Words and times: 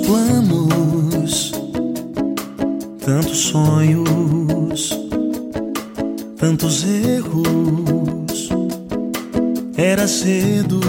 planos, 0.00 1.52
tantos 3.04 3.38
sonhos, 3.38 4.98
tantos 6.38 6.84
erros. 6.84 8.48
Era 9.76 10.08
cedo, 10.08 10.80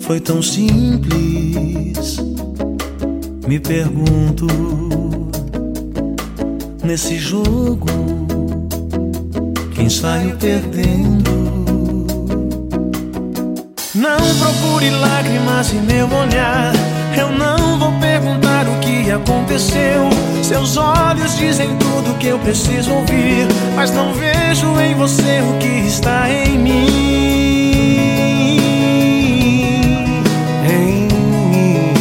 foi 0.00 0.20
tão 0.20 0.42
simples. 0.42 2.18
Me 3.46 3.58
pergunto, 3.60 4.46
nesse 6.84 7.16
jogo, 7.18 7.86
quem 9.74 9.88
saiu 9.88 10.36
perdendo? 10.36 11.30
Não 13.94 14.18
procure 14.38 14.90
lágrimas 14.90 15.29
em 15.68 15.80
meu 15.82 16.06
olhar. 16.06 16.72
Eu 17.14 17.30
não 17.30 17.78
vou 17.78 17.92
perguntar 18.00 18.66
o 18.66 18.78
que 18.80 19.10
aconteceu. 19.10 20.08
Seus 20.42 20.78
olhos 20.78 21.36
dizem 21.36 21.76
tudo 21.76 22.16
que 22.18 22.28
eu 22.28 22.38
preciso 22.38 22.90
ouvir. 22.94 23.46
Mas 23.76 23.90
não 23.90 24.14
vejo 24.14 24.80
em 24.80 24.94
você 24.94 25.42
o 25.42 25.58
que 25.58 25.86
está 25.86 26.30
em 26.30 26.56
mim. 26.56 26.86
Em 30.66 31.08
mim. 31.12 31.92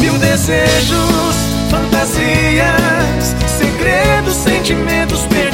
Mil 0.00 0.18
desejos, 0.18 1.36
fantasias, 1.70 3.36
segredos, 3.56 4.34
sentimentos 4.34 5.20
perdidos 5.26 5.47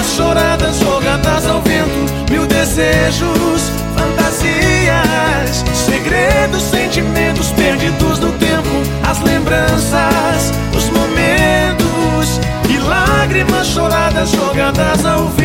choradas 0.00 0.78
jogadas 0.78 1.46
ao 1.46 1.60
vento, 1.62 2.30
mil 2.30 2.46
desejos, 2.46 3.70
fantasias, 3.96 5.64
segredos, 5.74 6.62
sentimentos 6.62 7.50
perdidos 7.52 8.18
no 8.18 8.32
tempo, 8.32 8.70
as 9.08 9.20
lembranças, 9.20 10.52
os 10.76 10.88
momentos 10.90 12.40
e 12.68 12.78
lágrimas 12.78 13.66
choradas 13.66 14.30
jogadas 14.30 15.04
ao 15.04 15.28
vento. 15.28 15.41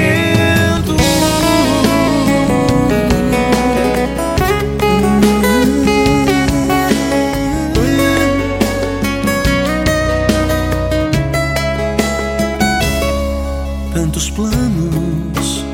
Tantos 14.18 14.32
planos, 14.32 15.66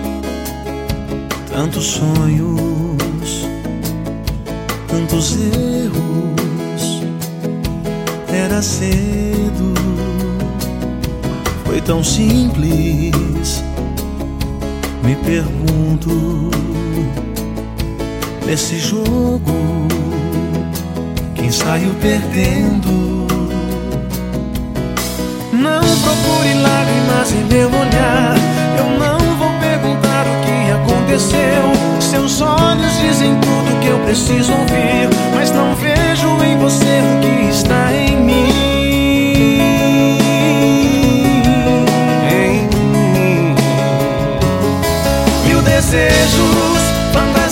tantos 1.50 1.86
sonhos, 1.86 3.48
tantos 4.86 5.38
erros. 5.38 7.04
Era 8.28 8.62
cedo, 8.62 9.74
foi 11.64 11.80
tão 11.80 12.04
simples. 12.04 13.64
Me 15.06 15.16
pergunto, 15.24 16.52
nesse 18.46 18.78
jogo, 18.78 19.88
quem 21.34 21.50
saiu 21.50 21.94
perdendo? 22.02 23.26
Não 25.54 25.80
procure 25.80 26.54
lágrimas 26.62 27.32
em 27.32 27.44
meu 27.46 27.70
olhar. 27.70 28.33
Seus 31.20 32.42
olhos 32.42 32.98
dizem 32.98 33.36
tudo 33.40 33.80
que 33.82 33.88
eu 33.88 34.00
preciso 34.00 34.52
ouvir. 34.52 35.08
Mas 35.36 35.52
não 35.52 35.76
vejo 35.76 36.44
em 36.44 36.58
você 36.58 37.02
o 37.02 37.20
que 37.20 37.50
está 37.52 37.94
em 37.94 38.18
mim. 38.18 38.50
Em 42.32 42.68
mim. 42.88 43.56
Mil 45.46 45.62
desejos, 45.62 46.82
fantasias, 47.14 47.43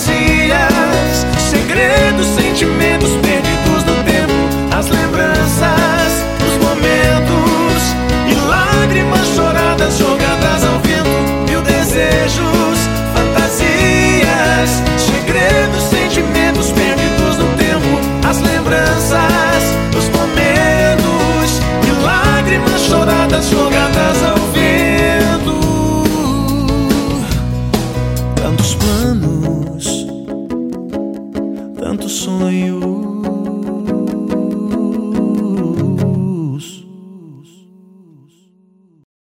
Tantos 28.52 28.74
planos, 28.74 30.06
tantos 31.80 32.12
sonhos 32.12 33.31